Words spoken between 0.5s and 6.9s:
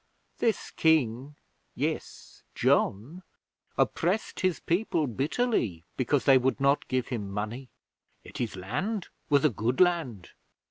King yes, John oppressed his people bitterly because they would not